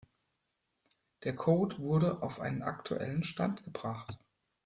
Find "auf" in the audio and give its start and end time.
2.23-2.39